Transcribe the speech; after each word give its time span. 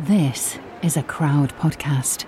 This 0.00 0.58
is 0.82 0.98
a 0.98 1.02
crowd 1.02 1.56
podcast. 1.56 2.26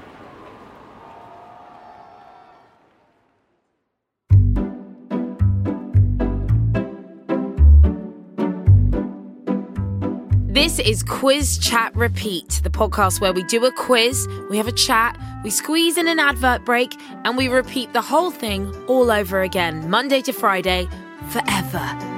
This 10.47 10.79
is 10.79 11.03
Quiz 11.03 11.59
Chat 11.59 11.95
Repeat, 11.95 12.63
the 12.65 12.71
podcast 12.71 13.21
where 13.21 13.35
we 13.35 13.43
do 13.45 13.63
a 13.67 13.73
quiz, 13.73 14.27
we 14.49 14.57
have 14.57 14.67
a 14.67 14.73
chat, 14.73 15.21
we 15.45 15.51
squeeze 15.51 15.99
in 15.99 16.09
an 16.09 16.19
advert 16.19 16.65
break, 16.65 16.95
and 17.27 17.37
we 17.37 17.49
repeat 17.49 17.93
the 17.93 18.01
whole 18.01 18.31
thing 18.31 18.75
all 18.87 19.11
over 19.11 19.43
again, 19.43 19.91
Monday 19.91 20.23
to 20.23 20.33
Friday, 20.33 20.89
forever. 21.29 22.18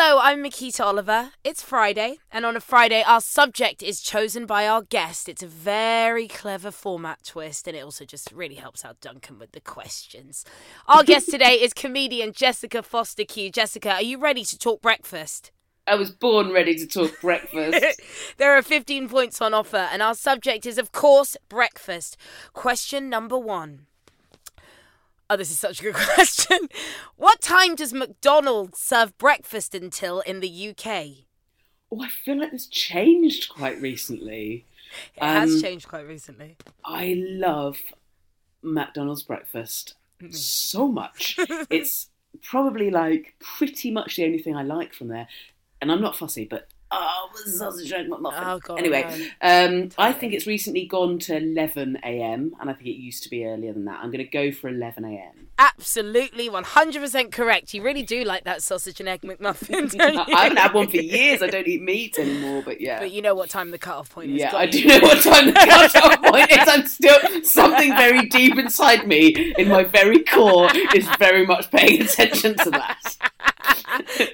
Hello, 0.00 0.20
I'm 0.22 0.44
Miquita 0.44 0.84
Oliver. 0.84 1.32
It's 1.42 1.60
Friday, 1.60 2.18
and 2.30 2.46
on 2.46 2.54
a 2.54 2.60
Friday, 2.60 3.02
our 3.04 3.20
subject 3.20 3.82
is 3.82 4.00
chosen 4.00 4.46
by 4.46 4.68
our 4.68 4.80
guest. 4.80 5.28
It's 5.28 5.42
a 5.42 5.48
very 5.48 6.28
clever 6.28 6.70
format 6.70 7.24
twist, 7.24 7.66
and 7.66 7.76
it 7.76 7.80
also 7.80 8.04
just 8.04 8.30
really 8.30 8.54
helps 8.54 8.84
out 8.84 9.00
Duncan 9.00 9.40
with 9.40 9.50
the 9.50 9.60
questions. 9.60 10.44
Our 10.86 11.02
guest 11.02 11.28
today 11.30 11.54
is 11.54 11.74
comedian 11.74 12.32
Jessica 12.32 12.78
Fostekew. 12.82 13.52
Jessica, 13.52 13.94
are 13.94 14.02
you 14.02 14.18
ready 14.18 14.44
to 14.44 14.56
talk 14.56 14.80
breakfast? 14.80 15.50
I 15.84 15.96
was 15.96 16.12
born 16.12 16.52
ready 16.52 16.76
to 16.76 16.86
talk 16.86 17.20
breakfast. 17.20 18.00
there 18.36 18.56
are 18.56 18.62
15 18.62 19.08
points 19.08 19.42
on 19.42 19.52
offer, 19.52 19.88
and 19.90 20.00
our 20.00 20.14
subject 20.14 20.64
is, 20.64 20.78
of 20.78 20.92
course, 20.92 21.36
breakfast. 21.48 22.16
Question 22.52 23.10
number 23.10 23.36
one. 23.36 23.87
Oh, 25.30 25.36
this 25.36 25.50
is 25.50 25.58
such 25.58 25.80
a 25.80 25.82
good 25.82 25.94
question. 26.14 26.68
What 27.16 27.40
time 27.40 27.74
does 27.74 27.92
McDonald's 27.92 28.78
serve 28.78 29.16
breakfast 29.18 29.74
until 29.74 30.20
in 30.20 30.40
the 30.40 30.68
UK? 30.70 31.24
oh, 31.90 32.02
I 32.02 32.08
feel 32.08 32.38
like 32.38 32.50
this 32.52 32.66
changed 32.66 33.48
quite 33.48 33.80
recently. 33.80 34.66
It 35.16 35.22
has 35.22 35.54
Um, 35.54 35.60
changed 35.62 35.88
quite 35.88 36.06
recently. 36.06 36.56
I 36.84 37.14
love 37.16 37.78
McDonald's 38.62 39.22
breakfast 39.22 39.94
so 40.30 40.88
much. 40.88 41.38
it's 41.70 42.10
probably 42.42 42.90
like 42.90 43.34
pretty 43.40 43.90
much 43.90 44.16
the 44.16 44.24
only 44.24 44.38
thing 44.38 44.56
I 44.56 44.62
like 44.62 44.92
from 44.92 45.08
there. 45.08 45.28
And 45.80 45.90
I'm 45.92 46.00
not 46.02 46.16
fussy, 46.16 46.44
but 46.44 46.68
oh, 46.90 47.30
sausage 47.46 47.92
and 47.92 48.06
egg 48.06 48.10
McMuffin. 48.10 48.46
Oh, 48.46 48.58
God, 48.58 48.78
anyway, 48.78 49.30
um, 49.40 49.90
I 49.98 50.12
think 50.12 50.32
it's 50.32 50.46
recently 50.46 50.86
gone 50.86 51.18
to 51.20 51.36
11 51.36 51.98
a.m. 52.04 52.54
and 52.60 52.70
I 52.70 52.72
think 52.72 52.86
it 52.86 53.00
used 53.00 53.22
to 53.24 53.30
be 53.30 53.44
earlier 53.44 53.72
than 53.72 53.84
that. 53.86 54.00
I'm 54.02 54.10
going 54.10 54.24
to 54.24 54.30
go 54.30 54.52
for 54.52 54.68
11 54.68 55.04
a.m. 55.04 55.48
Absolutely 55.58 56.48
100% 56.48 57.32
correct. 57.32 57.74
You 57.74 57.82
really 57.82 58.04
do 58.04 58.22
like 58.22 58.44
that 58.44 58.62
sausage 58.62 59.00
and 59.00 59.08
egg 59.08 59.22
McMuffin? 59.22 60.00
I 60.34 60.44
haven't 60.44 60.58
had 60.58 60.72
one 60.72 60.88
for 60.88 60.98
years. 60.98 61.42
I 61.42 61.48
don't 61.48 61.66
eat 61.66 61.82
meat 61.82 62.18
anymore, 62.18 62.62
but 62.64 62.80
yeah. 62.80 63.00
But 63.00 63.10
you 63.10 63.22
know 63.22 63.34
what 63.34 63.50
time 63.50 63.70
the 63.72 63.78
cut-off 63.78 64.10
point 64.10 64.30
is. 64.30 64.38
Yeah, 64.38 64.56
I 64.56 64.66
do 64.66 64.84
know 64.84 65.00
what 65.00 65.22
time 65.22 65.46
the 65.46 65.52
cut-off 65.92 66.22
point 66.22 66.50
is. 66.50 66.68
I'm 66.68 66.86
still 66.86 67.18
something 67.44 67.90
very 67.96 68.28
deep 68.28 68.56
inside 68.56 69.06
me, 69.08 69.52
in 69.58 69.68
my 69.68 69.84
very 69.84 70.22
core, 70.22 70.70
is 70.94 71.08
very 71.18 71.44
much 71.44 71.70
paying 71.70 72.02
attention 72.02 72.56
to 72.58 72.70
that. 72.70 73.16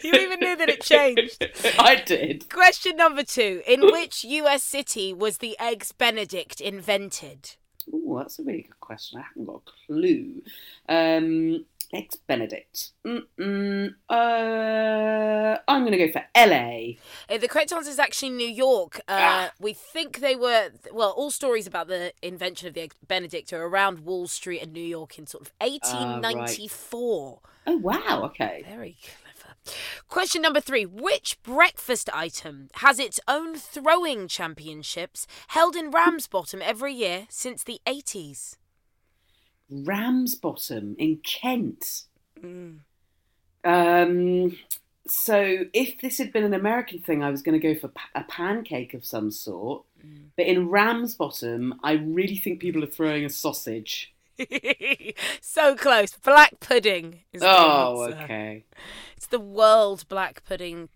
You 0.03 0.13
even 0.13 0.41
knew 0.41 0.57
that 0.57 0.69
it 0.69 0.81
changed. 0.83 1.45
I 1.79 1.97
did. 1.97 2.49
Question 2.51 2.97
number 2.97 3.23
two. 3.23 3.63
In 3.67 3.81
which 3.83 4.25
US 4.25 4.63
city 4.63 5.13
was 5.13 5.39
the 5.39 5.57
Eggs 5.61 5.93
Benedict 5.93 6.61
invented? 6.61 7.57
Oh, 7.93 8.19
that's 8.19 8.39
a 8.39 8.43
really 8.43 8.63
good 8.63 8.81
question. 8.81 9.21
I 9.21 9.25
haven't 9.29 9.45
got 9.47 9.63
a 9.67 9.87
clue. 9.87 10.43
Um, 10.89 11.67
Eggs 11.93 12.17
Benedict. 12.17 12.91
Mm-mm, 13.07 13.95
uh, 14.09 15.59
I'm 15.69 15.83
going 15.85 15.93
to 15.93 16.07
go 16.07 16.11
for 16.13 16.25
LA. 16.37 16.95
Uh, 17.29 17.39
The 17.39 17.47
correct 17.47 17.73
answer 17.73 17.91
is 17.91 17.99
actually 17.99 18.31
New 18.31 18.49
York. 18.49 18.99
Uh, 19.07 19.13
Ah. 19.25 19.51
We 19.61 19.75
think 19.75 20.21
they 20.21 20.35
were, 20.35 20.71
well, 20.93 21.11
all 21.11 21.31
stories 21.31 21.67
about 21.67 21.89
the 21.89 22.13
invention 22.23 22.67
of 22.69 22.75
the 22.75 22.81
Eggs 22.81 22.97
Benedict 23.07 23.53
are 23.53 23.63
around 23.65 24.01
Wall 24.01 24.27
Street 24.27 24.61
and 24.63 24.73
New 24.73 24.83
York 24.83 25.19
in 25.19 25.27
sort 25.27 25.43
of 25.47 25.53
Ah, 25.61 25.67
1894. 25.67 27.41
Oh 27.67 27.77
wow. 27.79 28.23
Okay. 28.25 28.65
Very. 28.69 28.97
Question 30.09 30.43
number 30.43 30.61
three. 30.61 30.85
Which 30.87 31.43
breakfast 31.43 32.11
item 32.13 32.69
has 32.75 32.99
its 32.99 33.21
own 33.27 33.57
throwing 33.57 34.29
championships 34.29 35.27
held 35.49 35.77
in 35.77 35.91
Ramsbottom 35.91 36.61
every 36.63 36.93
year 36.93 37.27
since 37.31 37.63
the 37.63 37.81
80s? 37.87 38.57
Ramsbottom 39.71 40.97
in 40.99 41.19
Kent. 41.19 42.05
Mm. 42.41 42.81
Um, 43.65 44.57
so 45.07 45.65
if 45.73 46.01
this 46.01 46.19
had 46.19 46.33
been 46.33 46.45
an 46.45 46.55
American 46.55 47.01
thing, 47.01 47.23
I 47.23 47.31
was 47.31 47.43
going 47.43 47.59
to 47.59 47.75
go 47.75 47.79
for 47.79 47.89
pa- 47.89 48.09
a 48.15 48.25
pancake 48.25 48.95
of 48.95 49.05
some 49.05 49.31
sort. 49.31 49.85
Mm. 50.05 50.27
But 50.37 50.47
in 50.47 50.69
Ramsbottom, 50.69 51.81
I 51.83 51.93
really 51.93 52.37
think 52.37 52.61
people 52.61 52.83
are 52.85 52.89
throwing 52.89 53.25
a 53.25 53.31
sausage. 53.31 54.14
so 55.41 55.75
close. 55.77 56.13
Black 56.17 56.61
pudding 56.61 57.21
is 57.33 57.41
the 57.41 57.49
Oh, 57.51 58.05
answer. 58.05 58.23
okay. 58.25 58.65
It's 59.17 59.27
the 59.27 59.41
World 59.41 60.05
Black 60.09 60.45
Pudding 60.45 60.89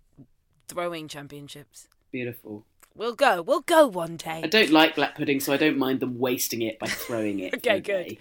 Throwing 0.69 1.09
Championships. 1.09 1.89
Beautiful. 2.13 2.65
We'll 2.95 3.15
go. 3.15 3.43
We'll 3.43 3.61
go 3.61 3.87
one 3.87 4.17
day. 4.17 4.41
I 4.43 4.49
don't 4.49 4.71
like 4.71 4.97
black 4.97 5.15
pudding, 5.15 5.41
so 5.41 5.53
I 5.53 5.57
don't 5.57 5.79
mind 5.79 6.01
them 6.01 6.19
wasting 6.19 6.63
it 6.63 6.79
by 6.79 6.89
throwing 6.89 7.39
it. 7.39 7.55
Okay, 7.57 7.81
good. 7.81 8.09
day. 8.09 8.19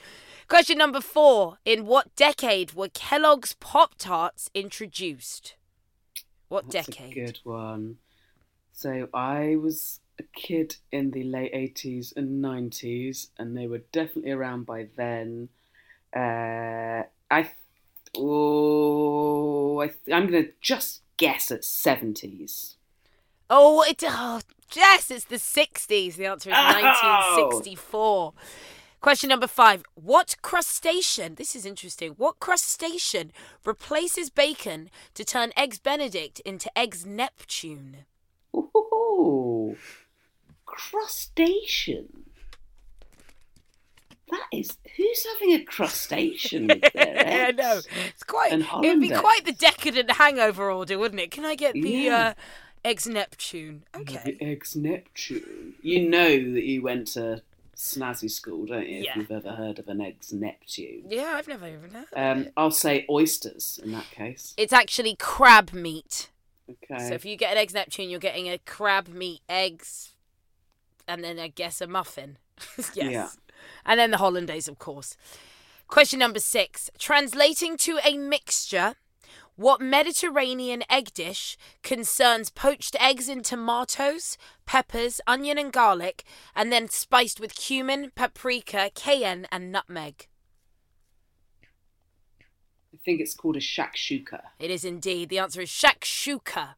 Question 0.48 0.78
number 0.78 1.02
four. 1.02 1.58
In 1.66 1.86
what 1.86 2.16
decade 2.16 2.74
were 2.74 2.88
Kellogg's 2.90 3.54
Pop 3.60 3.96
Tarts 3.98 4.50
introduced? 4.54 5.56
What 6.48 6.70
That's 6.70 6.88
decade? 6.88 7.12
a 7.12 7.26
good 7.26 7.40
one. 7.44 7.98
So 8.72 9.10
I 9.14 9.56
was 9.56 10.00
a 10.20 10.24
kid 10.34 10.76
in 10.92 11.12
the 11.12 11.24
late 11.24 11.54
80s 11.54 12.16
and 12.16 12.44
90s, 12.44 13.28
and 13.38 13.56
they 13.56 13.68
were 13.68 13.82
definitely 13.92 14.32
around 14.32 14.66
by 14.66 14.88
then. 14.96 15.50
Uh, 16.16 17.04
I, 17.30 17.52
oh, 18.18 19.82
I, 19.82 19.92
I'm 20.12 20.28
going 20.28 20.46
to 20.46 20.52
just 20.62 21.02
guess 21.18 21.52
at 21.52 21.62
70s. 21.62 22.76
Oh, 23.50 23.84
it. 23.84 24.04
Oh, 24.06 24.42
yes, 24.76 25.10
it's 25.12 25.26
the 25.26 25.36
60s. 25.38 26.16
The 26.16 26.26
answer 26.26 26.50
is 26.50 26.56
Oh! 26.58 27.42
1964. 27.42 28.34
Question 29.00 29.30
number 29.30 29.48
five. 29.48 29.84
What 29.94 30.36
crustacean, 30.42 31.36
this 31.36 31.56
is 31.56 31.66
interesting, 31.66 32.14
what 32.18 32.40
crustacean 32.40 33.32
replaces 33.64 34.30
bacon 34.30 34.90
to 35.14 35.24
turn 35.24 35.54
Eggs 35.56 35.80
Benedict 35.80 36.40
into 36.42 36.76
Eggs 36.78 37.06
Neptune? 37.06 38.06
Ooh, 38.56 39.78
crustacean. 40.68 42.24
That 44.30 44.46
is 44.52 44.78
who's 44.98 45.26
having 45.34 45.54
a 45.56 45.64
crustacean 45.64 46.68
with 46.84 46.94
their 46.94 47.48
I 47.48 47.52
know. 47.52 47.80
It's 48.14 48.24
quite, 48.24 48.52
it'd 48.52 49.00
be 49.00 49.10
quite 49.10 49.46
the 49.46 49.54
decadent 49.54 50.12
hangover 50.12 50.70
order, 50.70 51.00
wouldn't 51.00 51.22
it? 51.22 51.32
Can 51.32 51.46
I 51.46 51.56
get 51.56 51.74
the 51.74 51.90
Yeah. 51.90 52.18
uh, 52.18 52.34
Eggs 52.84 53.08
Neptune? 53.08 53.84
Okay. 53.96 54.22
The 54.38 54.46
eggs 54.46 54.76
Neptune. 54.76 55.76
You 55.82 56.08
know 56.10 56.28
that 56.30 56.64
you 56.64 56.82
went 56.82 57.08
to 57.10 57.42
snazzy 57.76 58.30
school, 58.30 58.66
don't 58.66 58.88
you? 58.90 59.04
Yeah. 59.04 59.12
If 59.12 59.16
you've 59.18 59.32
ever 59.32 59.52
heard 59.56 59.80
of 59.80 59.88
an 59.88 60.02
eggs 60.02 60.34
Neptune. 60.34 61.04
Yeah, 61.08 61.34
I've 61.36 61.48
never 61.48 61.68
even 61.68 61.92
heard 61.92 62.08
of 62.12 62.18
Um, 62.38 62.44
it. 62.44 62.54
I'll 62.58 62.72
say 62.72 63.06
oysters 63.10 63.80
in 63.82 63.94
that 63.94 64.10
case. 64.12 64.54
It's 64.58 64.74
actually 64.74 65.16
crab 65.16 65.72
meat. 65.74 66.30
Okay. 66.70 67.08
So 67.08 67.14
if 67.14 67.24
you 67.24 67.38
get 67.38 67.54
an 67.54 67.58
Eggs 67.60 67.74
Neptune, 67.74 68.10
you're 68.10 68.20
getting 68.20 68.50
a 68.50 68.58
crab 68.58 69.08
meat, 69.08 69.40
eggs, 69.48 70.10
and 71.08 71.24
then 71.24 71.40
I 71.40 71.48
guess 71.48 71.82
a 71.82 71.88
muffin. 71.88 72.38
yes. 72.78 72.96
Yeah. 72.96 73.30
And 73.86 74.00
then 74.00 74.12
the 74.12 74.18
hollandaise, 74.18 74.68
of 74.68 74.80
course. 74.80 75.18
Question 75.88 76.20
number 76.20 76.40
six. 76.40 76.90
Translating 77.00 77.78
to 77.78 78.00
a 78.06 78.18
mixture, 78.18 78.96
What 79.56 79.82
Mediterranean 79.82 80.84
egg 80.90 81.14
dish 81.14 81.58
concerns 81.82 82.50
poached 82.50 82.96
eggs 83.00 83.28
in 83.30 83.42
tomatoes, 83.42 84.38
peppers, 84.66 85.20
onion, 85.26 85.58
and 85.58 85.72
garlic, 85.72 86.24
and 86.56 86.72
then 86.72 86.90
spiced 86.90 87.40
with 87.40 87.56
cumin, 87.56 88.12
paprika, 88.16 88.92
cayenne, 88.94 89.48
and 89.52 89.72
nutmeg? 89.72 90.28
I 92.94 92.98
think 93.04 93.22
it's 93.22 93.34
called 93.34 93.56
a 93.56 93.60
shakshuka. 93.60 94.42
It 94.60 94.70
is 94.70 94.84
indeed. 94.84 95.30
The 95.30 95.40
answer 95.40 95.62
is 95.62 95.70
shakshuka. 95.70 96.76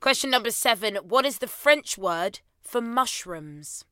Question 0.00 0.30
number 0.30 0.50
seven. 0.50 0.96
What 0.96 1.26
is 1.26 1.38
the 1.38 1.46
French 1.46 1.98
word 1.98 2.40
for 2.70 2.80
mushrooms? 2.80 3.84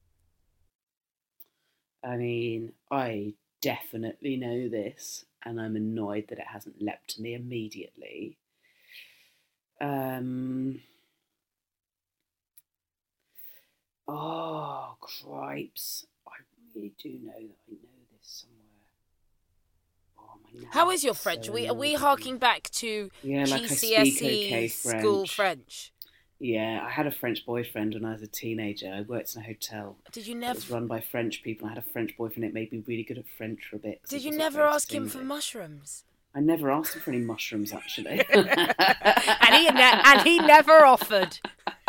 I 2.04 2.16
mean, 2.16 2.72
I 2.92 3.34
definitely 3.60 4.36
know 4.36 4.68
this, 4.68 5.24
and 5.44 5.60
I'm 5.60 5.74
annoyed 5.74 6.26
that 6.28 6.38
it 6.38 6.46
hasn't 6.46 6.80
leapt 6.80 7.16
to 7.16 7.22
me 7.22 7.34
immediately. 7.34 8.38
Um. 9.80 10.80
Oh, 14.06 14.96
cripes. 15.00 16.06
I 16.26 16.36
really 16.74 16.94
do 17.02 17.10
know 17.24 17.32
that 17.32 17.58
I 17.68 17.72
know 17.72 18.04
this 18.12 18.22
somewhere. 18.22 18.58
Oh, 20.20 20.38
my 20.44 20.68
How 20.70 20.90
your 20.92 21.14
French? 21.14 21.46
so 21.46 21.52
Are 21.52 21.54
we, 21.54 21.68
are 21.68 21.74
we 21.74 21.94
harking 21.94 22.38
back 22.38 22.70
to 22.70 23.10
Yeah, 23.22 23.44
like 23.48 23.62
GCSE 23.62 24.46
okay 24.46 24.64
E 24.64 24.68
school 24.68 25.26
French. 25.26 25.92
Yeah, 26.40 26.84
I 26.86 26.90
had 26.90 27.06
a 27.06 27.10
French 27.10 27.44
boyfriend 27.44 27.94
when 27.94 28.04
I 28.04 28.12
was 28.12 28.22
a 28.22 28.26
teenager. 28.28 28.92
I 28.92 29.00
worked 29.02 29.34
in 29.34 29.42
a 29.42 29.44
hotel. 29.44 29.96
Did 30.12 30.26
you 30.26 30.36
It 30.36 30.38
never? 30.38 30.54
was 30.54 30.70
run 30.70 30.86
by 30.86 31.00
French 31.00 31.42
people. 31.42 31.66
I 31.66 31.70
had 31.70 31.78
a 31.78 31.82
French 31.82 32.16
boyfriend. 32.16 32.44
It 32.44 32.54
made 32.54 32.70
me 32.72 32.82
really 32.86 33.02
good 33.02 33.18
at 33.18 33.24
French 33.36 33.60
for 33.68 33.76
a 33.76 33.78
bit. 33.80 34.00
Did 34.08 34.22
you 34.22 34.30
never 34.36 34.62
ask 34.62 34.92
him 34.92 35.08
for 35.08 35.18
mushrooms? 35.18 36.04
I 36.34 36.40
never 36.40 36.70
asked 36.70 36.94
him 36.94 37.00
for 37.02 37.10
any 37.10 37.20
mushrooms, 37.20 37.72
actually. 37.72 38.22
and 38.32 39.54
he 39.54 39.68
ne- 39.68 40.00
and 40.04 40.20
he 40.20 40.38
never 40.38 40.84
offered. 40.84 41.38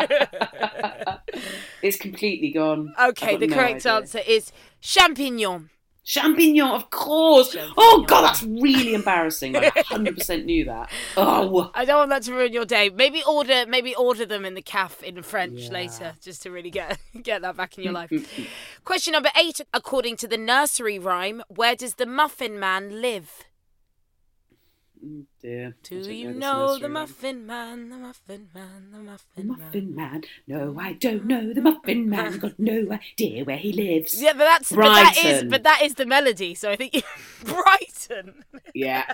it's 1.82 1.96
completely 1.98 2.50
gone. 2.50 2.92
Okay, 3.00 3.36
the 3.36 3.46
no 3.46 3.54
correct 3.54 3.86
idea. 3.86 3.92
answer 3.92 4.20
is 4.26 4.50
champignon. 4.82 5.68
Champignon, 6.04 6.74
of 6.74 6.90
course. 6.90 7.54
Champignon. 7.54 7.72
Oh 7.76 8.04
god, 8.06 8.22
that's 8.22 8.42
really 8.42 8.94
embarrassing. 8.94 9.54
I 9.56 9.70
100% 9.70 10.44
knew 10.44 10.64
that. 10.64 10.90
Oh, 11.16 11.70
I 11.74 11.84
don't 11.84 11.98
want 11.98 12.10
that 12.10 12.22
to 12.24 12.32
ruin 12.32 12.52
your 12.52 12.64
day. 12.64 12.88
Maybe 12.90 13.22
order, 13.28 13.64
maybe 13.68 13.94
order 13.94 14.24
them 14.26 14.44
in 14.44 14.54
the 14.54 14.62
caf 14.62 15.02
in 15.02 15.22
French 15.22 15.60
Yeah. 15.60 15.70
later, 15.72 16.14
just 16.22 16.42
to 16.42 16.50
really 16.50 16.70
get 16.70 16.98
get 17.22 17.42
that 17.42 17.56
back 17.56 17.76
in 17.78 17.84
your 17.84 17.92
life. 17.92 18.10
Question 18.84 19.12
number 19.12 19.30
eight. 19.38 19.60
According 19.74 20.16
to 20.18 20.28
the 20.28 20.38
nursery 20.38 20.98
rhyme, 20.98 21.42
where 21.48 21.76
does 21.76 21.94
the 21.96 22.06
Muffin 22.06 22.58
Man 22.58 23.00
live? 23.00 23.44
Dear. 25.40 25.76
Do 25.82 25.96
you 26.12 26.28
this 26.28 26.36
know 26.36 26.78
the. 26.78 26.88
Muffin 26.88 27.46
Man? 27.46 27.88
The 27.88 27.96
Muffin 27.96 28.48
Man. 28.54 28.88
The 28.92 28.98
Muffin 28.98 29.48
Man. 29.48 29.58
Muffin 29.58 29.94
Man. 29.94 30.22
No, 30.46 30.76
I 30.78 30.92
don't 30.94 31.24
know 31.26 31.52
the 31.52 31.62
Muffin 31.62 32.08
Man. 32.08 32.38
Got 32.38 32.58
no 32.58 32.86
idea 32.92 33.44
where 33.44 33.56
he 33.56 33.72
lives. 33.72 34.20
Yeah, 34.20 34.32
but 34.32 34.44
that's 34.44 34.70
but 34.70 34.82
that 34.82 35.16
is 35.24 35.44
but 35.44 35.62
that 35.62 35.82
is 35.82 35.94
the 35.94 36.06
melody. 36.06 36.54
So 36.54 36.70
I 36.70 36.76
think 36.76 37.02
Brighton. 37.44 38.44
Yeah. 38.74 39.04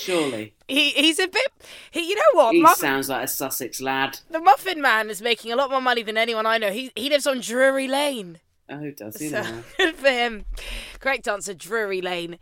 Surely. 0.00 0.54
He 0.68 0.90
he's 0.90 1.18
a 1.18 1.28
bit. 1.28 1.46
He 1.90 2.08
you 2.08 2.16
know 2.16 2.22
what? 2.32 2.54
He 2.54 2.60
Muffin, 2.60 2.80
sounds 2.80 3.08
like 3.08 3.24
a 3.24 3.28
Sussex 3.28 3.80
lad. 3.80 4.18
the 4.30 4.40
Muffin 4.40 4.82
Man 4.82 5.08
is 5.08 5.22
making 5.22 5.52
a 5.52 5.56
lot 5.56 5.70
more 5.70 5.80
money 5.80 6.02
than 6.02 6.18
anyone 6.18 6.46
I 6.46 6.58
know. 6.58 6.70
He 6.70 6.90
he 6.96 7.08
lives 7.08 7.26
on 7.26 7.40
Drury 7.40 7.88
Lane. 7.88 8.40
Oh, 8.68 8.90
does 8.90 9.16
he 9.18 9.28
So 9.28 9.42
good 9.78 9.94
for 9.96 10.08
him. 10.10 10.46
Correct 10.98 11.28
answer, 11.28 11.54
Drury 11.54 12.00
Lane. 12.00 12.38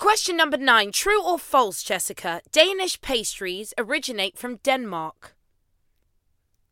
Question 0.00 0.38
number 0.38 0.56
nine. 0.56 0.92
True 0.92 1.22
or 1.22 1.38
false, 1.38 1.82
Jessica? 1.82 2.40
Danish 2.52 2.98
pastries 3.02 3.74
originate 3.76 4.38
from 4.38 4.56
Denmark. 4.56 5.36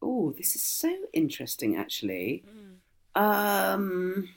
Oh, 0.01 0.33
this 0.35 0.57
is 0.57 0.65
so 0.65 0.91
interesting, 1.13 1.77
actually. 1.77 2.43
Hmm. 3.15 3.23
Um, 3.23 4.31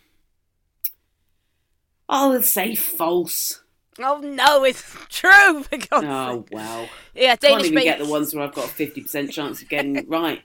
I'll 2.09 2.41
say 2.41 2.75
false. 2.75 3.61
Oh 4.03 4.19
no, 4.19 4.63
it's 4.63 4.81
true. 5.09 5.63
Oh 5.93 6.45
well, 6.51 6.89
Yeah, 7.13 7.35
can't 7.35 7.41
Danish 7.41 7.65
even 7.67 7.83
get 7.83 7.97
bakers. 7.97 8.07
the 8.07 8.11
ones 8.11 8.33
where 8.35 8.43
I've 8.43 8.53
got 8.53 8.65
a 8.65 8.69
fifty 8.69 9.01
percent 9.01 9.31
chance 9.31 9.61
of 9.61 9.69
getting 9.69 10.05
right. 10.09 10.41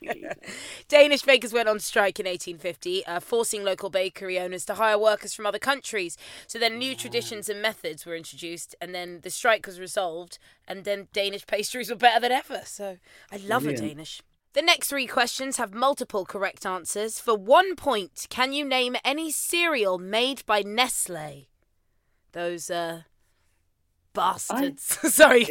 Danish 0.89 1.23
bakers 1.23 1.53
went 1.53 1.69
on 1.69 1.79
strike 1.79 2.19
in 2.21 2.27
1850, 2.27 3.07
uh, 3.07 3.21
forcing 3.21 3.65
local 3.65 3.91
bakery 3.91 4.39
owners 4.39 4.65
to 4.67 4.75
hire 4.75 4.99
workers 4.99 5.35
from 5.35 5.47
other 5.47 5.59
countries. 5.59 6.17
So 6.47 6.59
then 6.59 6.79
new 6.79 6.95
traditions 6.95 7.49
and 7.49 7.61
methods 7.63 8.05
were 8.07 8.17
introduced, 8.17 8.75
and 8.81 8.95
then 8.95 9.21
the 9.23 9.31
strike 9.31 9.67
was 9.67 9.81
resolved, 9.81 10.39
and 10.67 10.85
then 10.85 11.09
Danish 11.13 11.47
pastries 11.47 11.91
were 11.91 11.97
better 11.97 12.21
than 12.21 12.33
ever. 12.33 12.63
So 12.65 12.99
I 13.33 13.37
love 13.39 13.67
a 13.67 13.75
Danish. 13.75 14.23
The 14.53 14.63
next 14.63 14.89
three 14.89 15.07
questions 15.07 15.59
have 15.59 15.75
multiple 15.75 16.25
correct 16.25 16.65
answers. 16.65 17.21
For 17.21 17.35
one 17.37 17.77
point, 17.77 18.27
can 18.31 18.55
you 18.55 18.65
name 18.65 18.97
any 19.05 19.31
cereal 19.31 19.99
made 19.99 20.47
by 20.47 20.63
Nestle? 20.63 21.49
Those 22.33 22.71
uh, 22.71 23.03
bastards. 24.17 24.83
Sorry. 25.15 25.47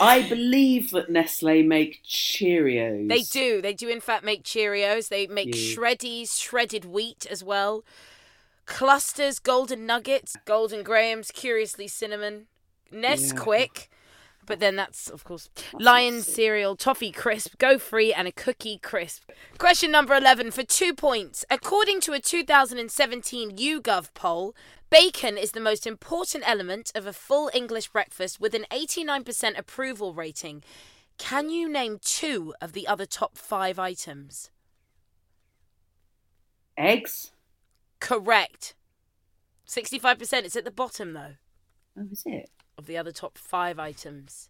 I 0.00 0.24
believe 0.28 0.90
that 0.92 1.10
Nestle 1.10 1.62
make 1.64 2.02
Cheerios. 2.04 3.08
They 3.08 3.22
do. 3.22 3.60
They 3.60 3.74
do, 3.74 3.88
in 3.88 4.00
fact, 4.00 4.24
make 4.24 4.44
Cheerios. 4.44 5.08
They 5.08 5.26
make 5.26 5.48
Yeah. 5.48 5.74
shreddies, 5.76 6.38
shredded 6.40 6.84
wheat 6.84 7.26
as 7.28 7.42
well. 7.42 7.84
Clusters, 8.64 9.38
golden 9.38 9.86
nuggets, 9.86 10.36
golden 10.44 10.82
grahams, 10.82 11.30
curiously 11.30 11.88
cinnamon, 11.88 12.46
Nesquik. 12.92 13.88
But 14.48 14.60
then 14.60 14.76
that's, 14.76 15.10
of 15.10 15.24
course, 15.24 15.50
Lion 15.74 16.22
cereal, 16.22 16.74
toffee 16.74 17.12
crisp, 17.12 17.58
go 17.58 17.78
free, 17.78 18.14
and 18.14 18.26
a 18.26 18.32
cookie 18.32 18.78
crisp. 18.78 19.30
Question 19.58 19.90
number 19.90 20.14
11 20.16 20.52
for 20.52 20.62
two 20.64 20.94
points. 20.94 21.44
According 21.50 22.00
to 22.00 22.14
a 22.14 22.18
2017 22.18 23.56
YouGov 23.58 24.14
poll, 24.14 24.56
bacon 24.88 25.36
is 25.36 25.52
the 25.52 25.60
most 25.60 25.86
important 25.86 26.48
element 26.48 26.90
of 26.94 27.06
a 27.06 27.12
full 27.12 27.50
English 27.52 27.90
breakfast 27.90 28.40
with 28.40 28.54
an 28.54 28.64
89% 28.72 29.58
approval 29.58 30.14
rating. 30.14 30.64
Can 31.18 31.50
you 31.50 31.68
name 31.68 31.98
two 32.02 32.54
of 32.62 32.72
the 32.72 32.88
other 32.88 33.04
top 33.04 33.36
five 33.36 33.78
items? 33.78 34.50
Eggs. 36.78 37.32
Correct. 38.00 38.74
65%. 39.68 40.44
It's 40.44 40.56
at 40.56 40.64
the 40.64 40.70
bottom, 40.70 41.12
though, 41.12 41.34
Oh, 41.98 42.06
is 42.10 42.22
it 42.24 42.48
of 42.78 42.86
the 42.86 42.96
other 42.96 43.12
top 43.12 43.36
five 43.36 43.78
items. 43.78 44.48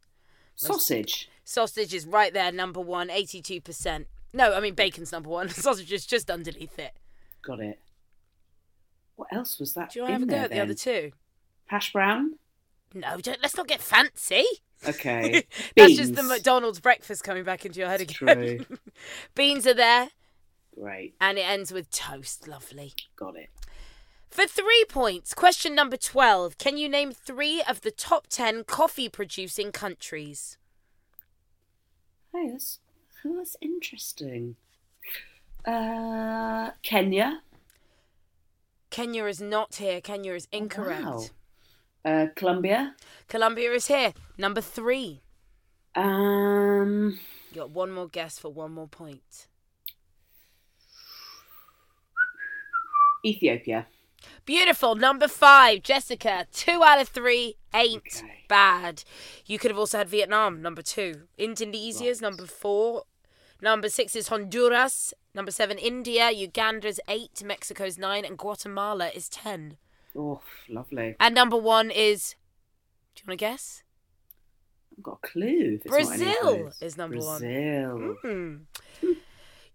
sausage? 0.55 1.29
Sausage 1.45 1.95
is 1.95 2.07
right 2.07 2.33
there, 2.33 2.53
number 2.53 2.81
one, 2.81 3.09
82%. 3.09 4.05
No, 4.35 4.53
I 4.55 4.61
mean, 4.61 4.75
bacon's 4.75 5.11
number 5.11 5.31
one. 5.31 5.49
Sausage 5.49 5.91
is 5.93 6.05
just 6.05 6.31
underneath 6.31 6.79
it. 6.79 6.93
Got 7.43 7.61
it. 7.61 7.81
What 9.17 9.29
else 9.33 9.59
was 9.59 9.73
that? 9.73 9.91
Do 9.93 9.99
you 9.99 10.03
want 10.05 10.11
to 10.11 10.13
have 10.13 10.23
a 10.23 10.27
go 10.27 10.37
at 10.37 10.51
the 10.51 10.61
other 10.61 10.75
two? 10.75 11.13
Hash 11.67 11.93
brown. 11.93 12.35
No, 12.95 13.17
don't, 13.19 13.41
let's 13.43 13.57
not 13.57 13.67
get 13.67 13.81
fancy. 13.81 14.45
Okay. 14.87 15.45
That's 15.77 15.97
just 15.97 16.15
the 16.15 16.23
McDonald's 16.23 16.81
breakfast 16.81 17.25
coming 17.25 17.45
back 17.45 17.65
into 17.65 17.81
your 17.81 17.89
head 17.89 18.03
again. 18.03 18.65
True. 18.65 18.79
Beans 19.35 19.67
are 19.67 19.75
there, 19.75 20.11
Great. 20.79 21.15
and 21.21 21.37
it 21.39 21.43
ends 21.43 21.73
with 21.73 21.91
toast. 21.91 22.47
Lovely. 22.47 22.93
Got 23.17 23.37
it. 23.37 23.49
For 24.31 24.47
three 24.47 24.85
points, 24.89 25.35
question 25.35 25.75
number 25.75 25.97
12. 25.97 26.59
Can 26.59 26.77
you 26.77 26.89
name 26.89 27.13
three 27.13 27.63
of 27.69 27.81
the 27.81 27.91
top 27.91 28.27
10 28.29 28.65
coffee 28.65 29.09
producing 29.09 29.73
countries? 29.73 30.59
That's, 32.33 32.79
oh, 33.25 33.37
that's 33.39 33.57
interesting. 33.61 34.57
Uh, 35.67 36.71
Kenya. 36.83 37.41
Kenya 38.91 39.25
is 39.25 39.41
not 39.41 39.77
here. 39.77 40.01
Kenya 40.01 40.35
is 40.35 40.47
incorrect. 40.53 41.05
Wow. 41.05 41.25
Uh, 42.05 42.27
Colombia. 42.37 42.95
Colombia 43.29 43.73
is 43.73 43.87
here. 43.89 44.13
Number 44.37 44.61
three. 44.61 45.23
Um, 45.95 47.19
You 47.51 47.57
got 47.63 47.71
one 47.71 47.91
more 47.91 48.09
guess 48.09 48.39
for 48.39 48.53
one 48.53 48.73
more 48.73 48.89
point. 48.89 49.47
Ethiopia. 53.25 53.87
Beautiful. 54.49 54.95
Number 54.95 55.29
five, 55.29 55.83
Jessica. 55.83 56.47
Two 56.55 56.83
out 56.83 56.99
of 56.99 57.09
three 57.09 57.57
ain't 57.75 58.23
Okay. 58.23 58.45
bad. 58.49 59.05
You 59.45 59.59
could 59.59 59.71
have 59.71 59.77
also 59.79 59.99
had 59.99 60.09
Vietnam, 60.09 60.63
number 60.63 60.81
two. 60.81 61.29
Indonesia's 61.37 62.23
number 62.23 62.47
four. 62.47 63.03
Number 63.61 63.91
six 63.91 64.17
is 64.17 64.29
Honduras. 64.29 65.13
Number 65.35 65.51
seven, 65.51 65.77
India. 65.77 66.31
Uganda's 66.31 66.99
eight. 67.09 67.43
Mexico's 67.45 67.99
nine. 67.99 68.25
And 68.25 68.39
Guatemala 68.39 69.11
is 69.15 69.29
ten. 69.29 69.77
Oh, 70.17 70.41
lovely. 70.71 71.15
And 71.21 71.35
number 71.35 71.59
one 71.59 71.91
is. 71.91 72.35
Do 73.17 73.21
you 73.21 73.25
want 73.29 73.39
to 73.41 73.45
guess? 73.45 73.83
I've 74.97 75.03
got 75.03 75.19
a 75.23 75.27
clue. 75.29 75.75
if 75.75 75.85
it's 75.85 76.09
not 76.09 76.15
any 76.15 76.25
of 76.25 76.41
Brazil 76.41 76.73
is 76.81 76.97
number 76.97 77.19
one. 77.19 77.41
Brazil. 77.41 78.17
Hmm. 78.23 78.55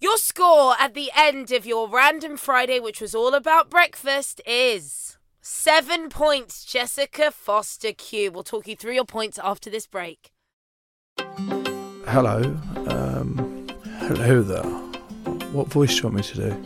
Your 0.03 0.17
score 0.17 0.75
at 0.81 0.95
the 0.95 1.11
end 1.15 1.53
of 1.53 1.65
your 1.65 1.87
Random 1.87 2.35
Friday, 2.35 2.77
which 2.77 2.99
was 2.99 3.15
all 3.15 3.33
about 3.33 3.69
breakfast, 3.69 4.41
is 4.45 5.17
Seven 5.41 6.09
points, 6.09 6.65
Jessica 6.65 7.31
Fostekew. 7.31 8.33
We'll 8.33 8.43
talk 8.43 8.67
you 8.67 8.75
through 8.75 8.95
your 8.95 9.05
points 9.05 9.39
after 9.41 9.69
this 9.69 9.87
break. 9.87 10.33
Hello. 12.05 12.41
Um, 12.85 13.65
hello 13.99 14.41
there. 14.41 14.65
What 15.53 15.69
voice 15.69 15.91
do 15.91 15.95
you 15.95 16.03
want 16.09 16.15
me 16.15 16.23
to 16.23 16.35
do? 16.35 16.63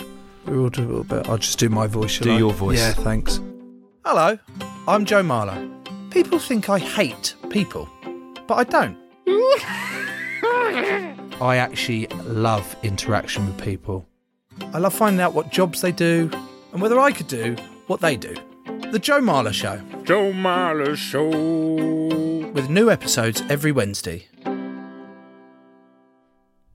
We 0.48 0.58
will 0.58 0.72
do 0.72 0.82
a 0.82 0.88
little 0.88 1.04
bit. 1.04 1.30
I'll 1.30 1.38
just 1.38 1.60
do 1.60 1.70
my 1.70 1.86
voice. 1.86 2.10
shall 2.10 2.24
Do 2.24 2.34
I? 2.34 2.40
your 2.40 2.54
voice. 2.54 2.80
Yeah, 2.80 2.94
thanks. 2.94 3.40
Hello. 4.04 4.40
I'm 4.88 5.06
Joe 5.06 5.22
Marler. 5.22 5.70
People 6.10 6.40
think 6.40 6.72
I 6.72 6.80
hate 6.80 7.36
people, 7.52 7.88
but 8.48 8.56
I 8.56 8.64
don't. 8.64 8.98
I 11.40 11.58
actually 11.58 12.08
love 12.26 12.76
interaction 12.82 13.46
with 13.46 13.62
people. 13.64 14.08
I 14.74 14.80
love 14.80 14.94
finding 14.94 15.22
out 15.22 15.34
what 15.34 15.52
jobs 15.52 15.82
they 15.82 15.92
do 15.92 16.32
and 16.74 16.82
whether 16.82 17.00
I 17.00 17.12
could 17.12 17.28
do 17.28 17.56
what 17.86 18.02
they 18.02 18.18
do. 18.18 18.36
The 18.92 19.00
Joe 19.00 19.22
Marler 19.22 19.54
Show, 19.54 19.80
Joe 20.04 20.32
Marler 20.32 20.96
Show. 20.96 21.30
with 22.54 22.70
new 22.70 22.90
episodes 22.90 23.44
every 23.50 23.72
Wednesday. 23.72 24.28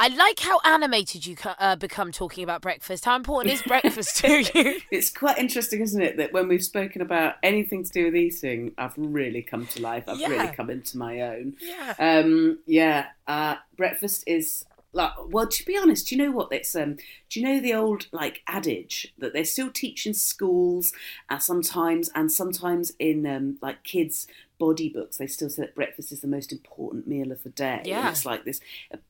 I 0.03 0.09
like 0.09 0.41
how 0.41 0.59
animated 0.65 1.25
you 1.27 1.37
uh, 1.45 1.77
become 1.77 2.11
talking 2.11 2.43
about 2.43 2.61
breakfast. 2.61 3.05
How 3.05 3.15
important 3.15 3.55
is 3.55 3.63
breakfast 3.63 4.17
to 4.17 4.41
you? 4.55 4.81
It's 4.91 5.11
quite 5.11 5.39
interesting, 5.39 5.81
isn't 5.81 6.03
it, 6.03 6.17
that 6.17 6.33
when 6.33 6.49
we've 6.49 6.65
spoken 6.65 7.03
about 7.03 7.37
anything 7.45 7.85
to 7.85 7.91
do 7.93 8.07
with 8.07 8.17
eating, 8.17 8.73
I've 8.77 8.95
really 8.97 9.43
come 9.43 9.65
to 9.69 9.81
life. 9.81 10.09
I've 10.09 10.19
Yeah. 10.19 10.27
really 10.27 10.49
come 10.57 10.71
into 10.71 10.99
my 10.99 11.21
own. 11.21 11.55
Yeah. 11.61 11.95
Um, 12.01 12.59
yeah. 12.67 13.11
Uh, 13.29 13.55
breakfast 13.77 14.25
is 14.27 14.65
like, 14.93 15.13
well, 15.29 15.47
to 15.47 15.65
be 15.65 15.79
honest, 15.79 16.09
do 16.09 16.17
you 16.17 16.25
know 16.25 16.33
what? 16.33 16.49
It's 16.51 16.75
um, 16.75 16.97
do 17.31 17.39
you 17.41 17.47
know 17.47 17.61
the 17.61 17.73
old 17.75 18.09
like 18.11 18.43
adage 18.49 19.15
that 19.19 19.33
they 19.35 19.45
still 19.45 19.71
teach 19.71 20.05
in 20.05 20.15
schools, 20.15 20.93
uh, 21.31 21.39
sometimes, 21.39 22.11
and 22.17 22.31
sometimes 22.31 22.91
in 22.99 23.25
um, 23.25 23.57
like 23.63 23.85
kids' 23.85 24.27
body 24.67 24.89
books, 24.89 25.17
they 25.17 25.27
still 25.27 25.51
say 25.51 25.63
that 25.63 25.75
breakfast 25.75 26.13
is 26.13 26.21
the 26.21 26.29
most 26.37 26.53
important 26.53 27.09
meal 27.09 27.33
of 27.33 27.43
the 27.43 27.51
day. 27.51 27.79
And 27.79 27.87
Yeah. 27.87 28.11
it's 28.11 28.25
like 28.25 28.45
this. 28.45 28.61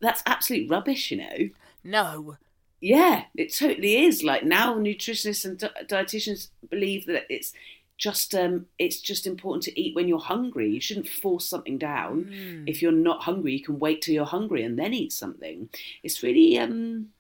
That's 0.01 0.23
absolute 0.25 0.71
rubbish, 0.71 1.11
you 1.11 1.19
know. 1.19 1.39
No. 1.85 2.37
Yeah, 2.81 3.25
it 3.37 3.55
totally 3.55 3.95
is. 4.07 4.23
Like 4.25 4.45
now, 4.45 4.75
nutritionists 4.79 5.45
and 5.45 5.59
di- 5.59 5.85
dietitians 5.95 6.49
believe 6.71 7.05
that 7.07 7.25
it's 7.29 7.53
just 7.99 8.35
um, 8.35 8.67
it's 8.79 9.01
just 9.01 9.27
important 9.27 9.63
to 9.65 9.81
eat 9.81 9.95
when 9.95 10.09
you're 10.09 10.19
hungry. 10.35 10.69
You 10.71 10.81
shouldn't 10.81 11.09
force 11.23 11.47
something 11.47 11.79
down. 11.79 12.25
Mm. 12.25 12.69
If 12.73 12.81
you're 12.83 12.91
not 13.11 13.23
hungry, 13.29 13.53
you 13.53 13.63
can 13.63 13.79
wait 13.79 14.01
till 14.03 14.15
you're 14.15 14.25
hungry 14.39 14.63
and 14.65 14.79
then 14.79 14.93
eat 14.95 15.13
something. 15.13 15.69
It's 16.03 16.23
really 16.23 16.59
um, 16.59 17.11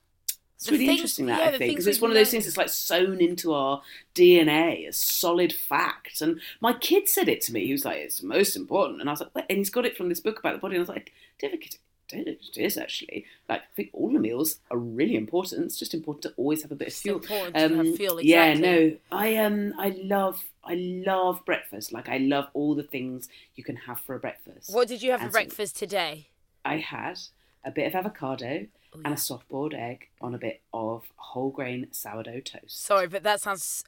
it's 0.63 0.71
really 0.71 0.87
things- 0.87 0.99
interesting 1.01 1.27
that 1.27 1.39
yeah, 1.41 1.47
I 1.49 1.59
think 1.59 1.71
because 1.73 1.87
it's 1.87 2.01
one 2.01 2.11
of 2.11 2.15
those 2.17 2.31
things 2.31 2.45
that's 2.45 2.57
like 2.57 2.69
sewn 2.69 3.21
into 3.21 3.53
our 3.53 3.83
DNA 4.15 4.87
as 4.89 4.97
solid 4.97 5.53
fact. 5.53 6.21
And 6.21 6.41
my 6.61 6.73
kid 6.73 7.09
said 7.09 7.29
it 7.29 7.41
to 7.43 7.53
me. 7.53 7.67
He 7.67 7.73
was 7.73 7.85
like, 7.85 7.99
"It's 7.99 8.21
the 8.21 8.27
most 8.27 8.57
important," 8.57 9.01
and 9.01 9.09
I 9.09 9.13
was 9.13 9.21
like, 9.21 9.35
"What?" 9.35 9.47
And 9.49 9.59
he's 9.59 9.71
got 9.71 9.87
it 9.87 9.97
from 9.97 10.09
this 10.09 10.21
book 10.21 10.39
about 10.39 10.53
the 10.55 10.59
body. 10.59 10.77
And 10.77 10.81
I 10.81 10.83
was 10.83 10.89
like, 10.89 11.13
"David, 11.39 11.77
I 12.13 12.17
don't 12.17 12.27
know 12.27 12.33
it 12.33 12.59
is 12.59 12.77
actually. 12.77 13.25
Like, 13.49 13.61
I 13.63 13.75
think 13.75 13.91
all 13.95 14.11
the 14.13 14.19
meals 14.19 14.59
are 14.71 14.77
really 14.77 15.17
important. 15.17 15.65
It's 15.65 15.79
just 15.79 15.95
important 15.95 16.23
to 16.25 16.33
always 16.37 16.63
have 16.63 16.71
a 16.71 16.75
bit 16.75 16.89
of 16.89 16.93
It's 16.93 17.01
fuel. 17.01 17.17
important 17.17 17.55
to 17.57 17.77
have 17.77 17.97
fuel, 17.97 18.21
Yeah, 18.23 18.53
no, 18.55 18.97
I 19.11 19.37
um, 19.37 19.73
I 19.79 19.91
love, 20.03 20.45
I 20.63 20.75
love 20.75 21.43
breakfast. 21.47 21.91
Like, 21.93 22.09
I 22.11 22.19
love 22.19 22.49
all 22.53 22.75
the 22.75 22.83
things 22.83 23.29
you 23.57 23.65
can 23.65 23.77
have 23.77 23.99
for 24.01 24.15
a 24.15 24.19
breakfast. 24.21 24.73
What 24.75 24.89
did 24.89 25.03
you 25.03 25.11
have 25.13 25.21
for 25.21 25.25
And 25.27 25.33
so- 25.33 25.39
breakfast 25.39 25.77
today? 25.77 26.29
I 26.65 26.77
had 26.77 27.19
a 27.65 27.71
bit 27.71 27.87
of 27.87 27.95
avocado 27.95 28.67
Oh, 28.95 29.01
and 29.05 29.15
a 29.15 29.17
soft 29.17 29.49
boiled 29.49 29.73
egg 29.75 30.09
on 30.21 30.35
a 30.35 30.39
bit 30.39 30.61
of 30.75 31.05
whole 31.17 31.51
grain 31.51 31.87
sourdough 31.93 32.41
toast. 32.41 32.85
Sorry, 32.85 33.07
but 33.09 33.23
that 33.23 33.41
sounds 33.41 33.85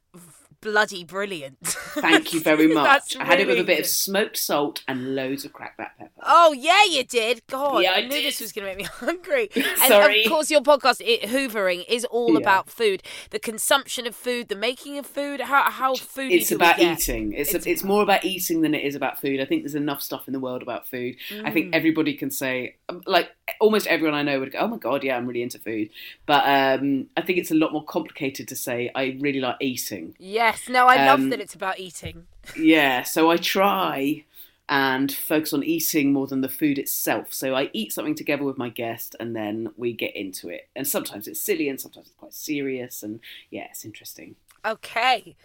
bloody 0.63 1.05
brilliant. 1.05 1.59
Thank 1.63 2.33
you 2.33 2.41
very 2.51 2.67
much. 2.69 3.15
I 3.17 3.25
had 3.27 3.39
it 3.39 3.47
with 3.47 3.59
a 3.59 3.65
bit 3.65 3.81
of 3.81 3.87
smoked 3.87 4.39
salt 4.39 4.83
and 4.89 5.15
loads 5.15 5.45
of 5.45 5.53
cracked 5.53 5.77
black 5.77 5.99
pepper. 5.99 6.11
Oh 6.23 6.55
yeah, 6.55 6.85
you 6.85 7.05
did. 7.05 7.43
God, 7.49 7.83
Yeah, 7.83 7.93
I, 7.93 7.97
I 7.97 8.01
knew 8.03 8.09
did. 8.13 8.25
this 8.25 8.41
was 8.41 8.53
going 8.53 8.65
to 8.67 8.71
make 8.71 8.79
me 8.79 8.85
hungry. 8.91 9.51
And 9.57 9.67
Sorry. 9.89 10.25
of 10.25 10.31
course, 10.31 10.51
your 10.51 10.63
podcast, 10.63 11.03
it, 11.05 11.29
Hoovering, 11.29 11.85
is 11.87 12.07
all 12.07 12.33
Yeah. 12.33 12.39
about 12.39 12.71
food, 12.71 13.03
the 13.29 13.39
consumption 13.39 14.07
of 14.07 14.15
food, 14.15 14.49
the 14.49 14.57
making 14.57 14.97
of 14.97 15.05
food, 15.05 15.43
how 15.43 15.71
how 15.71 15.97
food. 15.97 16.33
it's 16.33 16.51
about 16.51 16.79
eating. 16.79 17.35
It's 17.35 17.51
It's- 17.51 17.67
it's, 17.67 17.85
more 17.85 18.03
about 18.03 18.25
eating 18.25 18.63
than 18.63 18.75
it 18.75 18.85
is 18.85 18.95
about 18.95 19.21
food. 19.21 19.41
I 19.41 19.45
think 19.45 19.63
there's 19.65 19.75
enough 19.75 20.01
stuff 20.01 20.27
in 20.29 20.33
the 20.33 20.41
world 20.41 20.63
about 20.63 20.89
food. 20.89 21.17
I 21.31 21.35
Mm. 21.35 21.53
think 21.53 21.75
everybody 21.75 22.15
can 22.15 22.31
say, 22.31 22.77
um, 22.89 23.03
like 23.07 23.29
almost 23.61 23.87
everyone 23.89 24.15
I 24.15 24.23
know 24.23 24.41
would 24.41 24.53
go, 24.53 24.61
"Oh 24.61 24.69
my 24.69 24.79
god, 24.79 24.94
yeah, 25.03 25.17
I'm 25.17 25.27
really 25.27 25.43
into 25.43 25.59
food." 25.59 25.91
But 26.27 26.45
um, 26.47 27.09
I 27.17 27.23
think 27.23 27.39
it's 27.39 27.51
a 27.51 27.55
lot 27.55 27.73
more 27.73 27.85
complicated 27.85 28.47
to 28.49 28.57
say 28.57 28.91
I 28.95 29.17
really 29.21 29.41
like 29.41 29.57
eating. 29.61 30.15
Yes, 30.19 30.69
no, 30.69 30.87
I 30.87 31.05
love 31.07 31.21
Um, 31.21 31.31
that 31.31 31.41
it's 31.41 31.55
about 31.55 31.79
eating. 31.81 32.27
Yeah, 32.57 33.03
so 33.03 33.31
I 33.31 33.37
try 33.39 34.25
and 34.69 35.13
focus 35.13 35.53
on 35.53 35.63
eating 35.63 36.13
more 36.13 36.27
than 36.27 36.41
the 36.41 36.49
food 36.49 36.79
itself. 36.79 37.33
So 37.33 37.55
I 37.55 37.71
eat 37.73 37.93
something 37.93 38.15
together 38.15 38.45
with 38.45 38.59
my 38.59 38.69
guest, 38.69 39.17
and 39.19 39.35
then 39.35 39.69
we 39.77 39.93
get 39.93 40.15
into 40.15 40.49
it. 40.49 40.69
And 40.77 40.87
sometimes 40.87 41.27
it's 41.27 41.41
silly, 41.41 41.69
and 41.69 41.81
sometimes 41.81 42.07
it's 42.07 42.17
quite 42.17 42.35
serious, 42.35 43.03
and 43.03 43.21
yeah, 43.51 43.67
it's 43.71 43.85
interesting. 43.85 44.37
Okay. 44.65 45.37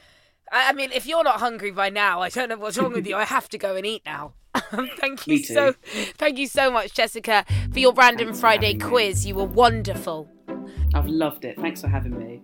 I 0.52 0.74
mean, 0.74 0.92
if 0.92 1.06
you're 1.06 1.24
not 1.24 1.40
hungry 1.40 1.72
by 1.72 1.90
now, 1.90 2.22
I 2.22 2.30
don't 2.30 2.50
know 2.50 2.58
what's 2.58 2.78
wrong 2.78 2.94
with 2.94 3.06
you. 3.08 3.16
I 3.24 3.26
have 3.26 3.50
to 3.50 3.58
go 3.58 3.76
and 3.76 3.86
eat 3.86 4.04
now. 4.06 4.34
thank 5.00 5.28
you 5.28 5.44
so, 5.44 5.74
thank 6.18 6.38
you 6.38 6.48
so 6.48 6.70
much, 6.72 6.94
Jessica, 6.94 7.46
for 7.72 7.80
your 7.80 7.94
random 7.94 8.34
Friday 8.34 8.76
quiz. 8.76 9.26
You 9.26 9.36
were 9.36 9.46
wonderful. 9.46 10.30
I've 10.94 11.08
loved 11.08 11.46
it. 11.46 11.60
Thanks 11.60 11.82
for 11.82 11.88
having 11.88 12.18
me. 12.18 12.42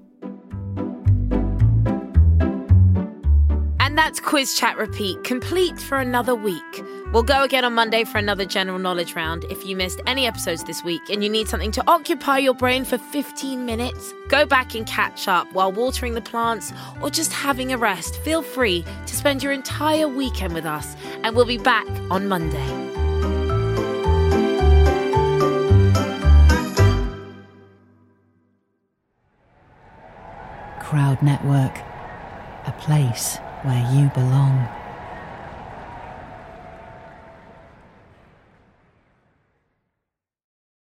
And 3.95 3.99
that's 3.99 4.19
Quiz 4.19 4.53
Chat 4.59 4.77
Repeat, 4.77 5.23
complete 5.23 5.79
for 5.79 5.99
another 5.99 6.35
week. 6.35 6.83
We'll 7.13 7.23
go 7.23 7.43
again 7.43 7.63
on 7.63 7.75
Monday 7.75 8.03
for 8.03 8.17
another 8.17 8.43
general 8.43 8.77
knowledge 8.77 9.15
round. 9.15 9.45
If 9.45 9.65
you 9.65 9.77
missed 9.77 10.01
any 10.05 10.27
episodes 10.27 10.65
this 10.65 10.83
week 10.83 11.03
and 11.09 11.23
you 11.23 11.29
need 11.29 11.47
something 11.47 11.71
to 11.71 11.83
occupy 11.87 12.39
your 12.39 12.55
brain 12.55 12.83
for 12.83 12.97
15 12.97 13.65
minutes, 13.65 14.13
go 14.27 14.45
back 14.45 14.75
and 14.75 14.85
catch 14.85 15.29
up 15.29 15.47
while 15.53 15.71
watering 15.71 16.13
the 16.13 16.19
plants 16.19 16.73
or 17.01 17.09
just 17.09 17.31
having 17.31 17.71
a 17.71 17.77
rest. 17.77 18.17
Feel 18.17 18.41
free 18.41 18.83
to 19.05 19.15
spend 19.15 19.41
your 19.41 19.53
entire 19.53 20.09
weekend 20.09 20.53
with 20.53 20.65
us, 20.65 20.93
and 21.23 21.33
we'll 21.33 21.45
be 21.45 21.57
back 21.57 21.87
on 22.11 22.27
Monday. 22.27 22.67
Crowd 30.81 31.23
Network, 31.23 31.77
a 32.67 32.75
place 32.77 33.37
where 33.65 33.79
you 33.79 34.11
belong. 34.11 34.84